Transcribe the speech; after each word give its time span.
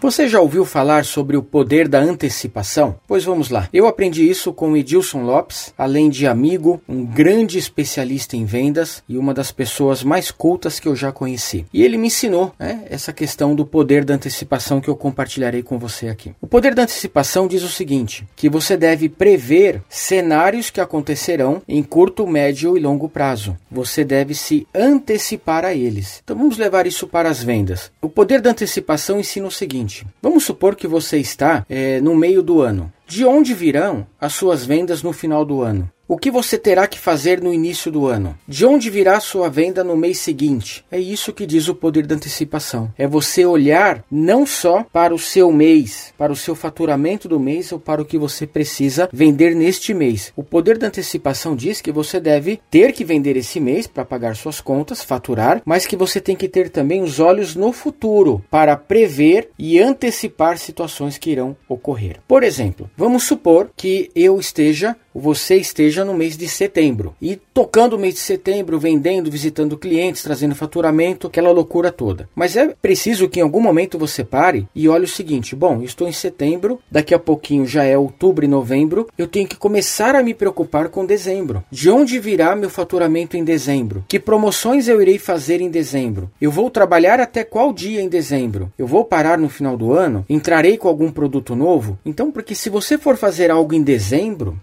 Você 0.00 0.28
já 0.28 0.40
ouviu 0.40 0.64
falar 0.64 1.04
sobre 1.04 1.36
o 1.36 1.42
poder 1.42 1.88
da 1.88 1.98
antecipação? 1.98 2.94
Pois 3.04 3.24
vamos 3.24 3.50
lá. 3.50 3.68
Eu 3.72 3.88
aprendi 3.88 4.30
isso 4.30 4.52
com 4.52 4.76
Edilson 4.76 5.22
Lopes, 5.22 5.74
além 5.76 6.08
de 6.08 6.24
amigo, 6.24 6.80
um 6.88 7.04
grande 7.04 7.58
especialista 7.58 8.36
em 8.36 8.44
vendas 8.44 9.02
e 9.08 9.18
uma 9.18 9.34
das 9.34 9.50
pessoas 9.50 10.04
mais 10.04 10.30
cultas 10.30 10.78
que 10.78 10.86
eu 10.86 10.94
já 10.94 11.10
conheci. 11.10 11.66
E 11.74 11.82
ele 11.82 11.98
me 11.98 12.06
ensinou 12.06 12.54
né, 12.56 12.84
essa 12.88 13.12
questão 13.12 13.56
do 13.56 13.66
poder 13.66 14.04
da 14.04 14.14
antecipação 14.14 14.80
que 14.80 14.88
eu 14.88 14.94
compartilharei 14.94 15.64
com 15.64 15.80
você 15.80 16.06
aqui. 16.06 16.32
O 16.40 16.46
poder 16.46 16.76
da 16.76 16.82
antecipação 16.82 17.48
diz 17.48 17.64
o 17.64 17.68
seguinte: 17.68 18.24
que 18.36 18.48
você 18.48 18.76
deve 18.76 19.08
prever 19.08 19.82
cenários 19.88 20.70
que 20.70 20.80
acontecerão 20.80 21.60
em 21.66 21.82
curto, 21.82 22.24
médio 22.24 22.76
e 22.76 22.80
longo 22.80 23.08
prazo. 23.08 23.56
Você 23.68 24.04
deve 24.04 24.32
se 24.32 24.64
antecipar 24.72 25.64
a 25.64 25.74
eles. 25.74 26.20
Então 26.22 26.36
vamos 26.36 26.56
levar 26.56 26.86
isso 26.86 27.08
para 27.08 27.28
as 27.28 27.42
vendas. 27.42 27.90
O 28.00 28.08
poder 28.08 28.40
da 28.40 28.50
antecipação 28.50 29.18
ensina 29.18 29.48
o 29.48 29.50
seguinte 29.50 29.87
seguinte: 29.88 30.06
vamos 30.22 30.44
supor 30.44 30.76
que 30.76 30.86
você 30.86 31.18
está 31.18 31.64
é, 31.68 32.00
no 32.00 32.14
meio 32.14 32.42
do 32.42 32.60
ano. 32.60 32.92
De 33.06 33.24
onde 33.24 33.54
virão 33.54 34.06
as 34.20 34.34
suas 34.34 34.64
vendas 34.64 35.02
no 35.02 35.12
final 35.12 35.44
do 35.44 35.62
ano? 35.62 35.90
O 36.10 36.16
que 36.16 36.30
você 36.30 36.56
terá 36.56 36.86
que 36.86 36.98
fazer 36.98 37.42
no 37.42 37.52
início 37.52 37.92
do 37.92 38.06
ano? 38.06 38.34
De 38.48 38.64
onde 38.64 38.88
virá 38.88 39.20
sua 39.20 39.50
venda 39.50 39.84
no 39.84 39.94
mês 39.94 40.16
seguinte? 40.16 40.82
É 40.90 40.98
isso 40.98 41.34
que 41.34 41.44
diz 41.44 41.68
o 41.68 41.74
poder 41.74 42.06
da 42.06 42.14
antecipação. 42.14 42.90
É 42.96 43.06
você 43.06 43.44
olhar 43.44 44.02
não 44.10 44.46
só 44.46 44.86
para 44.90 45.14
o 45.14 45.18
seu 45.18 45.52
mês, 45.52 46.14
para 46.16 46.32
o 46.32 46.36
seu 46.36 46.54
faturamento 46.54 47.28
do 47.28 47.38
mês 47.38 47.72
ou 47.72 47.78
para 47.78 48.00
o 48.00 48.06
que 48.06 48.16
você 48.16 48.46
precisa 48.46 49.06
vender 49.12 49.54
neste 49.54 49.92
mês. 49.92 50.32
O 50.34 50.42
poder 50.42 50.78
da 50.78 50.86
antecipação 50.86 51.54
diz 51.54 51.82
que 51.82 51.92
você 51.92 52.18
deve 52.18 52.58
ter 52.70 52.92
que 52.92 53.04
vender 53.04 53.36
esse 53.36 53.60
mês 53.60 53.86
para 53.86 54.02
pagar 54.02 54.34
suas 54.34 54.62
contas, 54.62 55.02
faturar, 55.02 55.60
mas 55.62 55.86
que 55.86 55.94
você 55.94 56.22
tem 56.22 56.34
que 56.34 56.48
ter 56.48 56.70
também 56.70 57.02
os 57.02 57.20
olhos 57.20 57.54
no 57.54 57.70
futuro 57.70 58.42
para 58.50 58.78
prever 58.78 59.50
e 59.58 59.78
antecipar 59.78 60.56
situações 60.56 61.18
que 61.18 61.28
irão 61.32 61.54
ocorrer. 61.68 62.16
Por 62.26 62.42
exemplo, 62.42 62.88
vamos 62.96 63.24
supor 63.24 63.70
que 63.76 64.07
eu 64.14 64.38
esteja 64.38 64.96
você 65.18 65.56
esteja 65.56 66.04
no 66.04 66.14
mês 66.14 66.36
de 66.36 66.48
setembro 66.48 67.14
e 67.20 67.36
tocando 67.52 67.94
o 67.94 67.98
mês 67.98 68.14
de 68.14 68.20
setembro, 68.20 68.78
vendendo, 68.78 69.30
visitando 69.30 69.76
clientes, 69.76 70.22
trazendo 70.22 70.54
faturamento, 70.54 71.26
aquela 71.26 71.50
loucura 71.50 71.90
toda. 71.90 72.28
Mas 72.34 72.56
é 72.56 72.68
preciso 72.80 73.28
que 73.28 73.40
em 73.40 73.42
algum 73.42 73.60
momento 73.60 73.98
você 73.98 74.22
pare 74.22 74.68
e 74.74 74.88
olhe 74.88 75.04
o 75.04 75.08
seguinte: 75.08 75.56
bom, 75.56 75.82
estou 75.82 76.08
em 76.08 76.12
setembro, 76.12 76.78
daqui 76.90 77.14
a 77.14 77.18
pouquinho 77.18 77.66
já 77.66 77.84
é 77.84 77.98
outubro 77.98 78.44
e 78.44 78.48
novembro, 78.48 79.08
eu 79.18 79.26
tenho 79.26 79.48
que 79.48 79.56
começar 79.56 80.14
a 80.14 80.22
me 80.22 80.34
preocupar 80.34 80.88
com 80.88 81.04
dezembro. 81.04 81.64
De 81.70 81.90
onde 81.90 82.18
virá 82.18 82.54
meu 82.54 82.70
faturamento 82.70 83.36
em 83.36 83.44
dezembro? 83.44 84.04
Que 84.06 84.20
promoções 84.20 84.88
eu 84.88 85.02
irei 85.02 85.18
fazer 85.18 85.60
em 85.60 85.70
dezembro? 85.70 86.30
Eu 86.40 86.50
vou 86.50 86.70
trabalhar 86.70 87.18
até 87.18 87.42
qual 87.42 87.72
dia 87.72 88.00
em 88.00 88.08
dezembro? 88.08 88.72
Eu 88.78 88.86
vou 88.86 89.04
parar 89.04 89.38
no 89.38 89.48
final 89.48 89.76
do 89.76 89.92
ano? 89.92 90.24
Entrarei 90.28 90.76
com 90.76 90.88
algum 90.88 91.10
produto 91.10 91.56
novo? 91.56 91.98
Então, 92.04 92.30
porque 92.30 92.54
se 92.54 92.70
você 92.70 92.96
for 92.96 93.16
fazer 93.16 93.50
algo 93.50 93.74
em 93.74 93.82
dezembro 93.82 93.97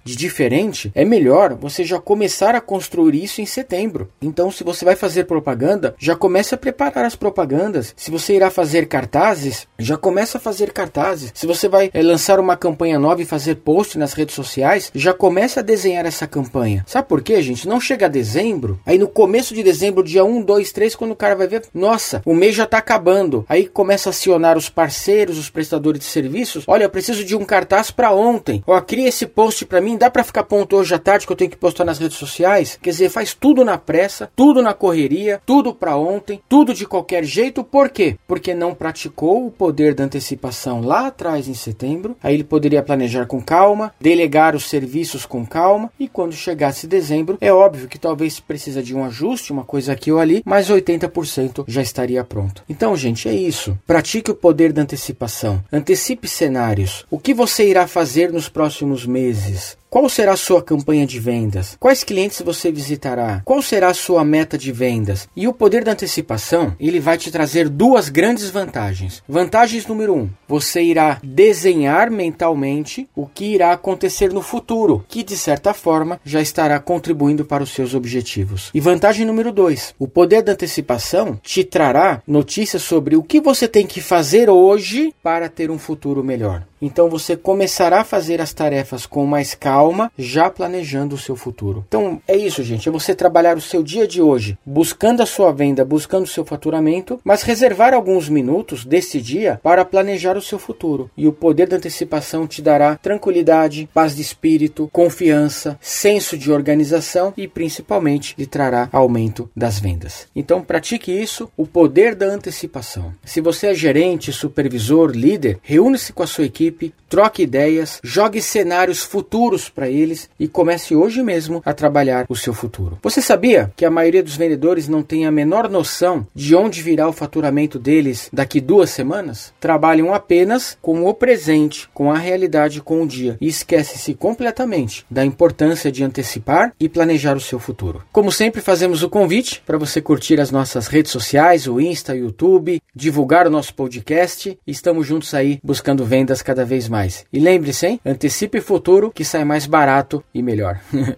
de 0.04 0.16
diferente 0.16 0.92
é 0.96 1.04
melhor 1.04 1.56
você 1.56 1.84
já 1.84 2.00
começar 2.00 2.56
a 2.56 2.62
construir 2.62 3.24
isso 3.24 3.42
em 3.42 3.46
setembro. 3.46 4.10
Então, 4.22 4.52
se 4.52 4.64
você 4.64 4.86
vai 4.86 4.96
fazer 4.96 5.26
propaganda, 5.26 5.96
já 5.98 6.16
comece 6.16 6.56
a 6.56 6.58
preparar 6.58 7.06
as 7.06 7.16
propagandas. 7.16 7.94
Se 7.98 8.12
você 8.12 8.36
irá 8.36 8.50
fazer 8.50 8.88
cartazes, 8.88 9.68
já 9.78 9.98
começa 9.98 10.38
a 10.38 10.42
fazer 10.42 10.72
cartazes. 10.72 11.32
Se 11.34 11.46
você 11.46 11.68
vai 11.68 11.90
é, 11.94 12.02
lançar 12.02 12.40
uma 12.40 12.56
campanha 12.56 13.00
nova 13.00 13.22
e 13.22 13.26
fazer 13.26 13.56
post 13.56 13.98
nas 13.98 14.14
redes 14.14 14.36
sociais, 14.36 14.92
já 14.94 15.14
comece 15.14 15.60
a 15.60 15.62
desenhar 15.62 16.06
essa 16.06 16.28
campanha. 16.28 16.84
Sabe 16.88 17.08
por 17.08 17.22
quê, 17.22 17.42
gente? 17.42 17.68
Não 17.68 17.80
chega 17.80 18.06
a 18.06 18.10
dezembro, 18.10 18.80
aí 18.86 18.98
no 18.98 19.08
começo 19.08 19.54
de 19.54 19.64
dezembro, 19.64 20.04
dia 20.04 20.24
1, 20.24 20.42
2, 20.42 20.72
3, 20.72 20.96
quando 20.96 21.12
o 21.12 21.16
cara 21.16 21.36
vai 21.36 21.48
ver, 21.48 21.64
nossa, 21.74 22.22
o 22.26 22.34
mês 22.34 22.56
já 22.56 22.66
tá 22.66 22.78
acabando. 22.78 23.46
Aí 23.48 23.68
começa 23.68 24.10
a 24.10 24.12
acionar 24.12 24.58
os 24.58 24.70
parceiros, 24.70 25.38
os 25.38 25.50
prestadores 25.50 26.00
de 26.00 26.06
serviços. 26.06 26.64
Olha, 26.68 26.84
eu 26.84 26.90
preciso 26.90 27.24
de 27.24 27.36
um 27.36 27.46
cartaz 27.46 27.92
para 27.92 28.12
ontem. 28.12 28.64
Ó, 28.66 28.80
cria 28.82 29.08
esse 29.08 29.25
post 29.28 29.66
para 29.66 29.82
mim, 29.82 29.98
dá 29.98 30.10
para 30.10 30.24
ficar 30.24 30.44
ponto 30.44 30.76
hoje 30.76 30.94
à 30.94 31.00
tarde 31.00 31.26
que 31.26 31.32
eu 31.32 31.38
tenho 31.38 31.52
que 31.52 31.58
postar 31.58 31.86
nas 31.86 32.00
redes 32.00 32.18
sociais. 32.18 32.78
Quer 32.82 32.92
dizer, 32.92 33.10
faz 33.10 33.34
tudo 33.34 33.64
na 33.64 33.78
pressa, 33.78 34.30
tudo 34.36 34.62
na 34.62 34.74
correria, 34.74 35.42
tudo 35.46 35.74
para 35.74 35.98
ontem, 35.98 36.42
tudo 36.48 36.74
de 36.74 36.86
qualquer 36.86 37.24
jeito. 37.24 37.64
Por 37.64 37.90
quê? 37.90 38.18
Porque 38.28 38.54
não 38.54 38.74
praticou 38.74 39.46
o 39.46 39.52
poder 39.52 39.94
da 39.94 40.04
antecipação 40.04 40.82
lá 40.82 41.08
atrás 41.08 41.48
em 41.48 41.54
setembro. 41.54 42.16
Aí 42.22 42.34
ele 42.34 42.44
poderia 42.44 42.84
planejar 42.84 43.26
com 43.26 43.42
calma, 43.42 43.94
delegar 44.00 44.56
os 44.56 44.70
serviços 44.70 45.26
com 45.26 45.46
calma 45.46 45.92
e 46.00 46.08
quando 46.08 46.34
chegasse 46.34 46.88
dezembro, 46.88 47.38
é 47.42 47.52
óbvio 47.52 47.88
que 47.88 48.00
talvez 48.00 48.40
precisa 48.40 48.82
de 48.82 48.96
um 48.96 49.04
ajuste, 49.04 49.52
uma 49.52 49.64
coisa 49.64 49.94
aqui 49.94 50.12
ou 50.12 50.20
ali, 50.20 50.42
mas 50.46 50.70
80% 50.70 51.66
já 51.68 51.82
estaria 51.82 52.24
pronto. 52.24 52.64
Então, 52.70 52.96
gente, 52.96 53.28
é 53.28 53.34
isso. 53.34 53.78
Pratique 53.86 54.32
o 54.32 54.36
poder 54.36 54.72
da 54.72 54.82
antecipação. 54.82 55.64
Antecipe 55.72 56.28
cenários. 56.28 57.06
O 57.10 57.20
que 57.20 57.34
você 57.34 57.70
irá 57.70 57.88
fazer 57.88 58.32
nos 58.32 58.50
próximos 58.50 59.06
meses? 59.06 59.15
meses. 59.16 59.78
Qual 59.96 60.10
será 60.10 60.34
a 60.34 60.36
sua 60.36 60.62
campanha 60.62 61.08
de 61.08 61.22
vendas? 61.22 61.78
Quais 61.80 62.04
clientes 62.04 62.42
você 62.42 62.70
visitará? 62.70 63.42
Qual 63.46 63.62
será 63.62 63.88
a 63.88 63.94
sua 63.94 64.26
meta 64.26 64.58
de 64.58 64.70
vendas? 64.70 65.26
E 65.34 65.48
o 65.48 65.54
poder 65.54 65.86
da 65.86 65.94
antecipação, 65.94 66.76
ele 66.78 67.00
vai 67.00 67.18
te 67.18 67.32
trazer 67.32 67.70
duas 67.70 68.10
grandes 68.10 68.50
vantagens. 68.50 69.24
Vantagens 69.26 69.88
número 69.88 70.14
um, 70.14 70.30
você 70.50 70.82
irá 70.82 71.18
desenhar 71.24 72.12
mentalmente 72.12 73.08
o 73.16 73.26
que 73.26 73.46
irá 73.46 73.72
acontecer 73.72 74.34
no 74.34 74.42
futuro, 74.42 75.06
que 75.08 75.24
de 75.24 75.38
certa 75.38 75.74
forma 75.74 76.20
já 76.26 76.42
estará 76.42 76.78
contribuindo 76.78 77.46
para 77.46 77.64
os 77.64 77.70
seus 77.70 77.94
objetivos. 77.94 78.72
E 78.74 78.82
vantagem 78.82 79.26
número 79.26 79.50
dois, 79.50 79.96
o 79.98 80.10
poder 80.10 80.42
da 80.42 80.52
antecipação 80.52 81.40
te 81.42 81.64
trará 81.64 82.22
notícias 82.28 82.84
sobre 82.84 83.16
o 83.16 83.24
que 83.24 83.40
você 83.40 83.66
tem 83.66 83.88
que 83.88 84.02
fazer 84.02 84.50
hoje 84.50 85.16
para 85.24 85.48
ter 85.48 85.72
um 85.72 85.80
futuro 85.80 86.22
melhor. 86.22 86.64
Então 86.82 87.10
você 87.10 87.36
começará 87.36 88.02
a 88.02 88.04
fazer 88.04 88.42
as 88.42 88.54
tarefas 88.54 89.06
com 89.06 89.26
mais 89.26 89.56
calma, 89.56 89.85
já 90.18 90.50
planejando 90.50 91.16
o 91.16 91.18
seu 91.18 91.36
futuro. 91.36 91.84
Então 91.88 92.22
é 92.28 92.36
isso, 92.36 92.64
gente. 92.64 92.88
É 92.88 92.92
você 92.92 93.14
trabalhar 93.14 93.58
o 93.58 93.62
seu 93.62 93.84
dia 93.84 94.08
de 94.08 94.22
hoje, 94.22 94.58
buscando 94.66 95.22
a 95.22 95.26
sua 95.26 95.52
venda, 95.52 95.84
buscando 95.86 96.24
o 96.24 96.30
seu 96.30 96.46
faturamento, 96.46 97.20
mas 97.24 97.44
reservar 97.44 97.94
alguns 97.94 98.30
minutos 98.30 98.86
desse 98.86 99.22
dia 99.22 99.60
para 99.64 99.86
planejar 99.86 100.38
o 100.38 100.42
seu 100.42 100.60
futuro. 100.60 101.10
E 101.18 101.28
o 101.28 101.34
poder 101.34 101.68
da 101.68 101.78
antecipação 101.78 102.48
te 102.48 102.62
dará 102.62 102.96
tranquilidade, 102.96 103.90
paz 103.94 104.16
de 104.16 104.22
espírito, 104.22 104.90
confiança, 104.92 105.78
senso 105.82 106.38
de 106.38 106.52
organização 106.52 107.34
e 107.36 107.48
principalmente 107.48 108.36
lhe 108.38 108.46
trará 108.46 108.90
aumento 108.92 109.50
das 109.56 109.80
vendas. 109.80 110.28
Então 110.36 110.62
pratique 110.62 111.12
isso, 111.12 111.50
o 111.56 111.66
poder 111.66 112.16
da 112.16 112.26
antecipação. 112.26 113.14
Se 113.24 113.42
você 113.42 113.68
é 113.68 113.74
gerente, 113.74 114.32
supervisor, 114.32 115.12
líder, 115.12 115.60
reúne-se 115.62 116.14
com 116.14 116.24
a 116.24 116.28
sua 116.28 116.46
equipe, 116.46 116.94
troque 117.10 117.44
ideias, 117.44 118.00
jogue 118.04 118.42
cenários 118.42 119.04
futuros 119.04 119.70
para 119.76 119.90
eles 119.90 120.30
e 120.40 120.48
comece 120.48 120.96
hoje 120.96 121.22
mesmo 121.22 121.62
a 121.66 121.74
trabalhar 121.74 122.26
o 122.30 122.36
seu 122.36 122.54
futuro. 122.54 122.98
Você 123.04 123.22
sabia 123.22 123.72
que 123.76 123.86
a 123.86 123.92
maioria 123.92 124.24
dos 124.24 124.38
vendedores 124.38 124.88
não 124.88 125.04
tem 125.04 125.26
a 125.26 125.32
menor 125.32 125.70
noção 125.70 126.26
de 126.34 126.56
onde 126.56 126.82
virá 126.82 127.08
o 127.08 127.14
faturamento 127.14 127.78
deles 127.78 128.30
daqui 128.32 128.62
duas 128.62 128.90
semanas? 128.90 129.54
Trabalham 129.60 130.14
apenas 130.14 130.78
com 130.82 131.06
o 131.06 131.14
presente, 131.14 131.90
com 131.94 132.12
a 132.12 132.18
realidade, 132.18 132.82
com 132.82 133.04
o 133.04 133.08
dia 133.08 133.38
e 133.42 133.48
esquece-se 133.48 134.14
completamente 134.14 135.06
da 135.12 135.26
importância 135.26 135.92
de 135.92 136.04
antecipar 136.04 136.74
e 136.80 136.88
planejar 136.88 137.36
o 137.36 137.42
seu 137.42 137.60
futuro. 137.60 138.04
Como 138.12 138.32
sempre, 138.32 138.62
fazemos 138.62 139.04
o 139.04 139.10
convite 139.10 139.62
para 139.66 139.78
você 139.78 140.02
curtir 140.02 140.40
as 140.40 140.52
nossas 140.52 140.88
redes 140.88 141.12
sociais, 141.12 141.68
o 141.68 141.82
Insta, 141.82 142.14
o 142.14 142.18
YouTube, 142.18 142.82
divulgar 142.96 143.46
o 143.46 143.50
nosso 143.50 143.74
podcast. 143.74 144.58
Estamos 144.66 145.06
juntos 145.06 145.34
aí 145.34 145.60
buscando 145.64 146.06
vendas 146.06 146.42
cada 146.42 146.64
vez 146.64 146.88
mais. 146.88 147.26
E 147.34 147.40
lembre-se, 147.40 147.88
hein? 147.88 148.00
Antecipe 148.06 148.60
o 148.60 148.62
futuro 148.62 149.12
que 149.12 149.26
sai 149.26 149.44
mais 149.66 149.68
barato 149.68 150.24
e 150.34 150.42
melhor. 150.42 150.80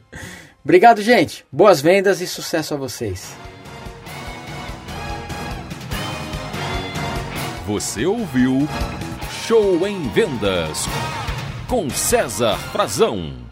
Obrigado, 0.64 1.02
gente. 1.02 1.46
Boas 1.52 1.80
vendas 1.80 2.22
e 2.22 2.28
sucesso 2.28 2.74
a 2.74 2.78
vocês. 2.78 3.36
Você 7.66 8.06
ouviu 8.06 8.68
Show 9.46 9.86
em 9.88 10.08
Vendas 10.10 10.86
com 11.68 11.90
César 11.90 12.58
Frazão. 12.72 13.47